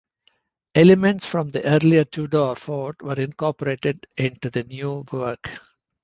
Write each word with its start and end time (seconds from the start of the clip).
Elements 0.73 1.23
from 1.27 1.51
the 1.51 1.63
earlier 1.63 2.03
Tudor 2.03 2.55
fort 2.55 3.03
were 3.03 3.19
incorporated 3.21 4.07
into 4.17 4.49
the 4.49 4.63
new 4.63 5.05
work. 5.11 5.51